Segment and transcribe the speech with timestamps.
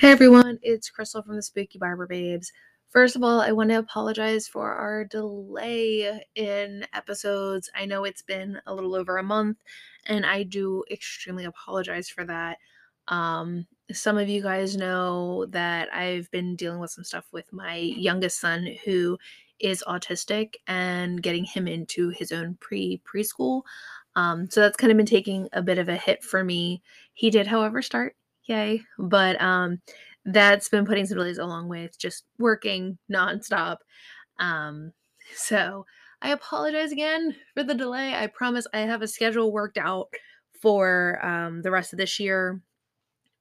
[0.00, 2.50] Hey everyone, it's Krystal from the Spooky Barber Babes.
[2.88, 7.68] First of all, I want to apologize for our delay in episodes.
[7.74, 9.58] I know it's been a little over a month,
[10.06, 12.56] and I do extremely apologize for that.
[13.08, 17.74] Um, some of you guys know that I've been dealing with some stuff with my
[17.74, 19.18] youngest son who
[19.58, 23.64] is autistic and getting him into his own pre preschool.
[24.16, 26.82] Um, so that's kind of been taking a bit of a hit for me.
[27.12, 28.16] He did, however, start
[28.50, 28.82] yay.
[28.98, 29.80] But um,
[30.24, 33.78] that's been putting some delays along with just working nonstop.
[34.38, 34.92] Um,
[35.34, 35.86] so
[36.22, 38.14] I apologize again for the delay.
[38.14, 40.08] I promise I have a schedule worked out
[40.60, 42.60] for um, the rest of this year.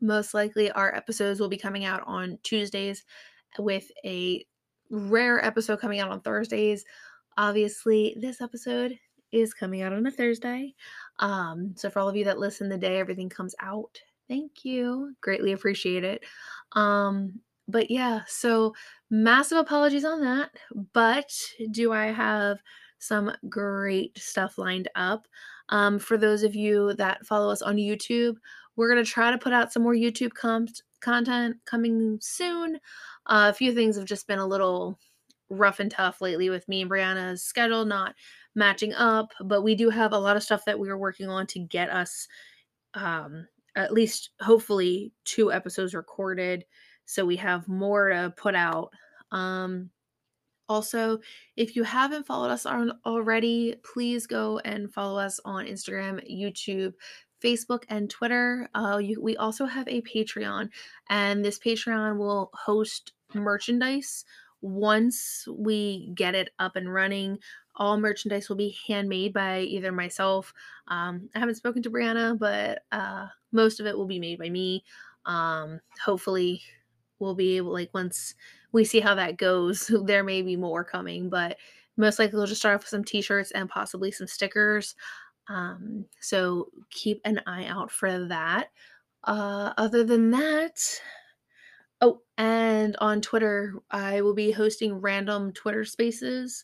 [0.01, 3.03] Most likely, our episodes will be coming out on Tuesdays
[3.57, 4.45] with a
[4.89, 6.85] rare episode coming out on Thursdays.
[7.37, 8.97] Obviously, this episode
[9.33, 10.73] is coming out on a Thursday.
[11.19, 13.99] Um, so, for all of you that listen the day everything comes out,
[14.29, 15.15] Thank you.
[15.21, 16.23] Greatly appreciate it.
[16.73, 18.73] Um, but yeah, so
[19.09, 20.51] massive apologies on that.
[20.93, 21.31] But
[21.71, 22.59] do I have
[22.99, 25.27] some great stuff lined up?
[25.69, 28.35] Um, for those of you that follow us on YouTube,
[28.75, 30.67] we're going to try to put out some more YouTube com-
[31.01, 32.75] content coming soon.
[33.25, 34.97] Uh, a few things have just been a little
[35.49, 38.15] rough and tough lately with me and Brianna's schedule not
[38.55, 41.47] matching up, but we do have a lot of stuff that we are working on
[41.47, 42.27] to get us
[42.93, 43.47] um,
[43.79, 46.65] at least hopefully two episodes recorded
[47.05, 48.91] so we have more to put out.
[49.31, 49.89] Um
[50.67, 51.19] also
[51.57, 56.93] if you haven't followed us on already please go and follow us on instagram youtube
[57.43, 58.69] facebook and twitter.
[58.75, 60.69] Uh, you, we also have a patreon
[61.09, 64.25] and this patreon will host merchandise
[64.61, 67.39] once we get it up and running
[67.79, 70.53] all merchandise will be handmade by either myself.
[70.89, 74.49] Um, I haven't spoken to Brianna, but uh, most of it will be made by
[74.49, 74.83] me.
[75.25, 76.61] Um, hopefully,
[77.19, 78.35] we'll be able, like, once
[78.73, 81.57] we see how that goes, there may be more coming, but
[81.95, 84.95] most likely we'll just start off with some t shirts and possibly some stickers.
[85.47, 88.69] Um, so keep an eye out for that.
[89.23, 90.79] Uh, other than that,
[92.01, 96.63] oh, and on Twitter, I will be hosting random Twitter spaces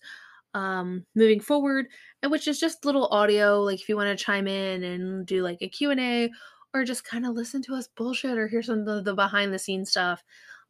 [0.53, 1.87] um, moving forward,
[2.23, 3.61] and which is just little audio.
[3.61, 6.31] Like if you want to chime in and do like a Q&A
[6.73, 9.59] or just kind of listen to us bullshit or hear some of the behind the
[9.59, 10.23] scenes stuff.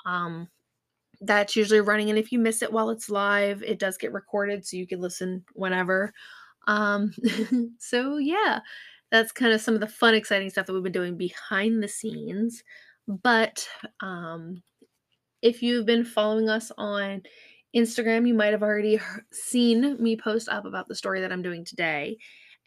[0.05, 0.49] Um,
[1.21, 2.09] that's usually running.
[2.09, 5.01] And if you miss it while it's live, it does get recorded so you can
[5.01, 6.13] listen whenever.
[6.67, 7.13] Um,
[7.79, 8.59] so yeah,
[9.11, 11.87] that's kind of some of the fun, exciting stuff that we've been doing behind the
[11.87, 12.63] scenes.
[13.07, 13.67] But
[14.01, 14.63] um,
[15.41, 17.21] if you've been following us on
[17.75, 18.99] Instagram, you might have already
[19.31, 22.17] seen me post up about the story that I'm doing today,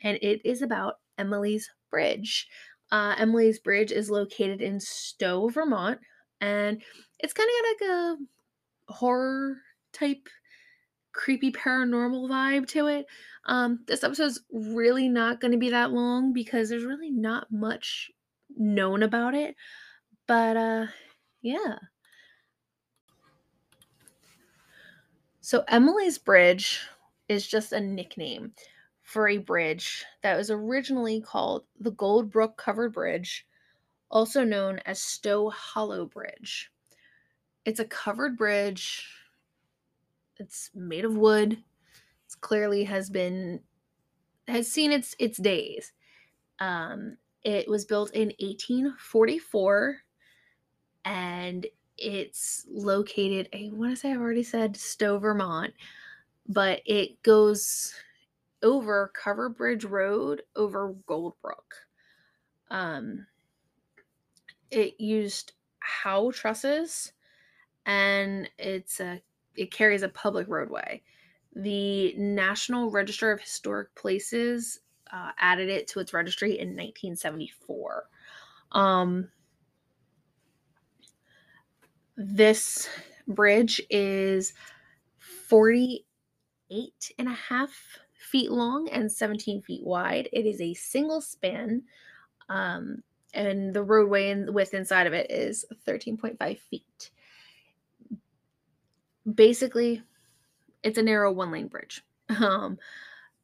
[0.02, 2.46] and it is about Emily's Bridge.
[2.92, 5.98] Uh, Emily's Bridge is located in Stowe, Vermont,
[6.40, 6.80] and
[7.18, 9.56] it's kind of got like a horror
[9.92, 10.28] type,
[11.12, 13.06] creepy paranormal vibe to it.
[13.46, 18.10] Um, this episode's really not going to be that long because there's really not much
[18.56, 19.54] known about it,
[20.28, 20.86] but uh,
[21.42, 21.78] yeah.
[25.40, 26.80] So Emily's Bridge
[27.28, 28.52] is just a nickname
[29.02, 33.46] for a bridge that was originally called the Gold Brook Covered Bridge,
[34.10, 36.70] also known as Stowe Hollow Bridge.
[37.64, 39.08] It's a covered bridge.
[40.38, 41.52] It's made of wood.
[41.54, 43.60] It clearly has been
[44.46, 45.92] has seen its its days.
[46.60, 50.02] Um, it was built in 1844
[51.08, 55.72] and it's located, I want to say I've already said Stowe, Vermont,
[56.46, 57.94] but it goes
[58.62, 61.72] over Cover Bridge Road over Goldbrook.
[62.70, 63.26] Um,
[64.70, 67.12] it used Howe trusses
[67.86, 69.22] and it's a
[69.56, 71.02] it carries a public roadway.
[71.56, 78.04] The National Register of Historic Places uh, added it to its registry in 1974.
[78.72, 79.30] Um,
[82.18, 82.88] this
[83.28, 84.52] bridge is
[85.18, 86.02] 48
[87.16, 90.28] and a half feet long and 17 feet wide.
[90.32, 91.84] It is a single span,
[92.48, 97.10] um, and the roadway in, width inside of it is 13.5 feet.
[99.32, 100.02] Basically,
[100.82, 102.02] it's a narrow one lane bridge.
[102.40, 102.78] Um,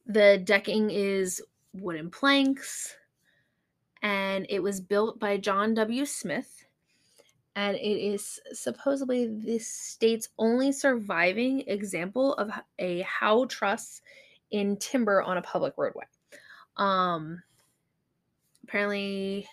[0.05, 1.41] the decking is
[1.73, 2.97] wooden planks,
[4.03, 6.05] and it was built by John W.
[6.05, 6.64] Smith
[7.57, 14.03] and it is supposedly the state's only surviving example of a Howe truss
[14.51, 16.05] in timber on a public roadway.
[16.77, 17.43] Um,
[18.65, 19.47] apparently,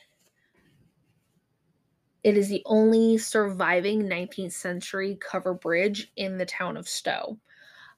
[2.24, 7.38] it is the only surviving 19th century cover bridge in the town of Stowe.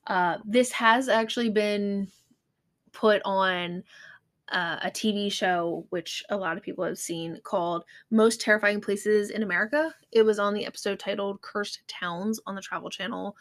[0.07, 2.07] Uh, this has actually been
[2.91, 3.83] put on
[4.53, 9.31] uh, a TV show, which a lot of people have seen, called Most Terrifying Places
[9.31, 9.94] in America.
[10.11, 13.35] It was on the episode titled Cursed Towns on the Travel Channel,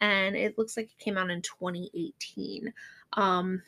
[0.00, 2.72] and it looks like it came out in 2018.
[3.14, 3.62] Um,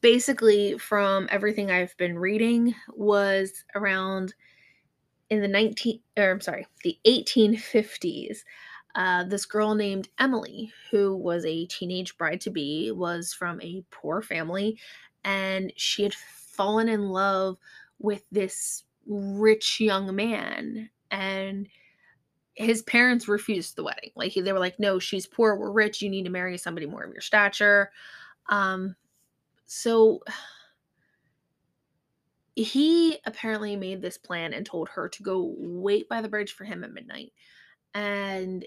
[0.00, 4.34] basically, from everything I've been reading, was around
[5.28, 8.38] in the 19 or I'm sorry, the 1850s.
[8.96, 13.84] Uh, this girl named Emily, who was a teenage bride to be, was from a
[13.92, 14.78] poor family
[15.24, 17.56] and she had fallen in love
[17.98, 21.68] with this rich young man and
[22.54, 24.10] his parents refused the wedding.
[24.14, 27.04] Like they were like no she's poor we're rich you need to marry somebody more
[27.04, 27.90] of your stature.
[28.48, 28.96] Um
[29.66, 30.20] so
[32.56, 36.64] he apparently made this plan and told her to go wait by the bridge for
[36.64, 37.32] him at midnight.
[37.94, 38.66] And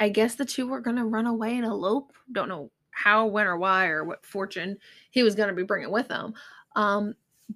[0.00, 3.46] i guess the two were going to run away and elope don't know how, when,
[3.46, 4.76] or why, or what fortune
[5.10, 6.34] he was going to be bringing with him.
[6.74, 7.14] Um,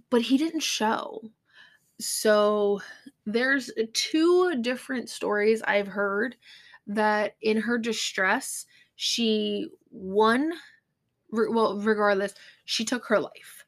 [0.08, 1.20] but he didn't show.
[1.98, 2.80] So
[3.26, 6.36] there's two different stories I've heard
[6.86, 8.66] that in her distress,
[8.96, 10.52] she won,
[11.30, 12.34] well, regardless,
[12.64, 13.61] she took her life.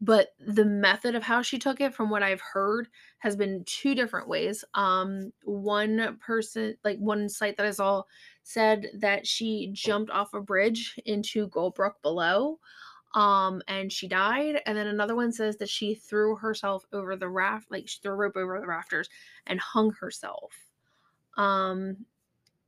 [0.00, 3.94] But the method of how she took it, from what I've heard, has been two
[3.96, 4.64] different ways.
[4.74, 8.02] Um, one person, like one site that I saw,
[8.44, 12.58] said that she jumped off a bridge into Goldbrook below
[13.14, 17.28] um and she died and then another one says that she threw herself over the
[17.28, 19.08] raft like she threw a rope over the rafters
[19.46, 20.52] and hung herself
[21.36, 21.96] um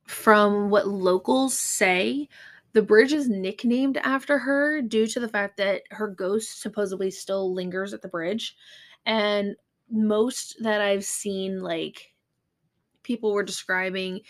[0.05, 2.27] from what locals say
[2.73, 7.53] the bridge is nicknamed after her due to the fact that her ghost supposedly still
[7.53, 8.55] lingers at the bridge
[9.05, 9.55] and
[9.89, 12.13] most that i've seen like
[13.03, 14.21] people were describing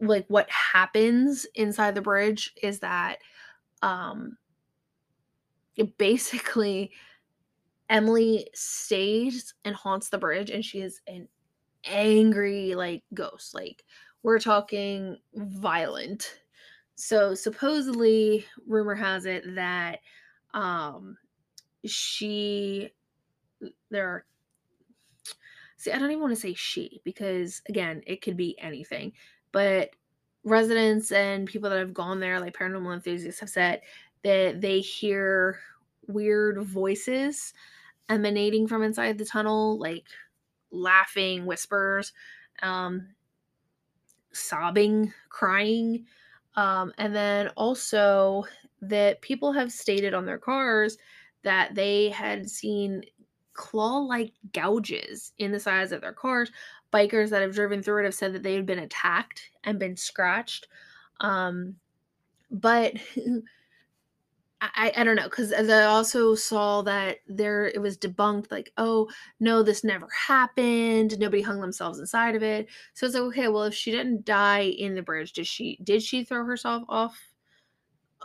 [0.00, 3.18] like what happens inside the bridge is that
[3.82, 4.36] um
[5.98, 6.92] basically
[7.90, 11.28] Emily stays and haunts the bridge and she is an
[11.84, 13.54] angry like ghost.
[13.54, 13.84] Like
[14.22, 16.40] we're talking violent
[16.94, 20.00] so supposedly rumor has it that
[20.52, 21.16] um
[21.84, 22.90] she
[23.90, 24.24] there are
[25.76, 29.12] see i don't even want to say she because again it could be anything
[29.52, 29.90] but
[30.44, 33.80] residents and people that have gone there, like paranormal enthusiasts, have said
[34.22, 35.58] that they hear
[36.06, 37.54] weird voices
[38.08, 40.04] emanating from inside the tunnel, like
[40.70, 42.12] laughing whispers,
[42.62, 43.08] um,
[44.32, 46.06] sobbing, crying.
[46.56, 48.44] Um, and then also
[48.82, 50.98] that people have stated on their cars
[51.42, 53.02] that they had seen
[53.54, 56.50] claw like gouges in the sides of their cars
[56.94, 59.96] bikers that have driven through it have said that they had been attacked and been
[59.96, 60.68] scratched.
[61.20, 61.74] Um,
[62.50, 62.94] but
[64.74, 68.72] I, I don't know because as I also saw that there it was debunked like
[68.76, 69.08] oh
[69.40, 71.18] no this never happened.
[71.18, 72.68] Nobody hung themselves inside of it.
[72.94, 76.02] So it's like okay well if she didn't die in the bridge did she did
[76.02, 77.18] she throw herself off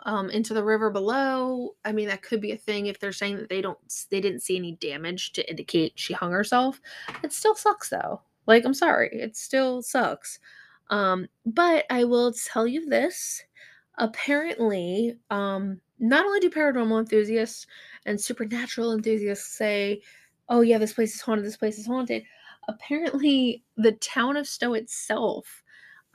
[0.03, 1.75] um into the river below?
[1.85, 3.77] I mean that could be a thing if they're saying that they don't
[4.09, 6.81] they didn't see any damage to indicate she hung herself.
[7.23, 8.21] It still sucks though.
[8.49, 10.39] Like, I'm sorry, it still sucks.
[10.89, 13.43] Um, but I will tell you this.
[13.99, 17.67] Apparently, um, not only do paranormal enthusiasts
[18.05, 20.01] and supernatural enthusiasts say,
[20.47, 22.23] oh, yeah, this place is haunted, this place is haunted,
[22.67, 25.63] apparently, the town of Stowe itself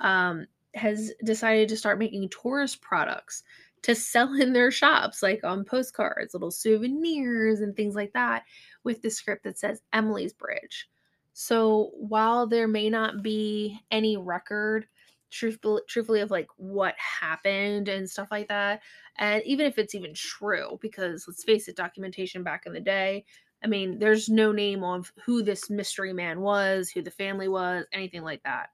[0.00, 3.42] um, has decided to start making tourist products
[3.82, 8.44] to sell in their shops, like on postcards, little souvenirs, and things like that,
[8.82, 10.88] with the script that says Emily's Bridge.
[11.34, 14.86] So while there may not be any record,
[15.34, 18.80] truthfully, truthfully of like what happened and stuff like that,
[19.18, 23.24] and even if it's even true, because let's face it, documentation back in the day,
[23.62, 27.84] I mean, there's no name of who this mystery man was, who the family was,
[27.92, 28.70] anything like that.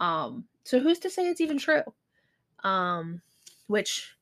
[0.00, 1.82] Um, so who's to say it's even true?
[2.64, 3.20] Um,
[3.68, 4.16] which,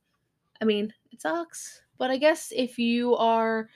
[0.61, 1.81] I mean, it sucks.
[1.97, 3.69] But I guess if you are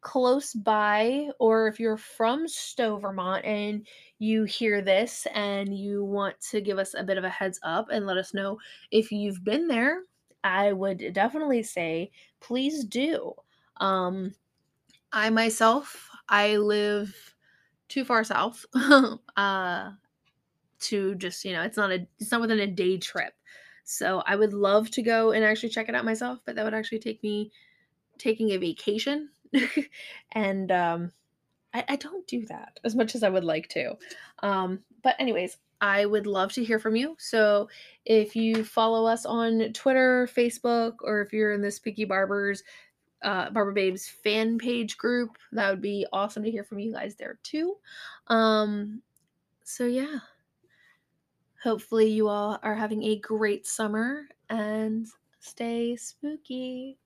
[0.00, 3.86] close by, or if you're from Stowe, Vermont, and
[4.18, 7.88] you hear this and you want to give us a bit of a heads up
[7.90, 8.58] and let us know
[8.90, 10.02] if you've been there,
[10.44, 13.32] I would definitely say please do.
[13.78, 14.34] Um,
[15.12, 17.34] I myself, I live
[17.88, 18.64] too far south
[19.36, 19.90] uh,
[20.80, 23.32] to just you know it's not a it's not within a day trip.
[23.84, 26.74] So I would love to go and actually check it out myself, but that would
[26.74, 27.50] actually take me
[28.18, 29.30] taking a vacation
[30.32, 31.12] and um,
[31.74, 33.94] I, I don't do that as much as I would like to.
[34.42, 37.14] Um, but anyways, I would love to hear from you.
[37.18, 37.68] So
[38.04, 42.62] if you follow us on Twitter, Facebook, or if you're in the Spooky Barbers
[43.22, 47.16] uh, Barber Babes fan page group, that would be awesome to hear from you guys
[47.16, 47.76] there too.
[48.28, 49.02] Um,
[49.64, 50.18] so yeah,
[51.62, 55.06] hopefully you all are having a great summer and
[55.40, 56.98] stay spooky.